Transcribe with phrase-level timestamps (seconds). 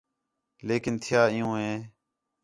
[0.67, 1.73] لیکن تھیا عِیّوں ہِے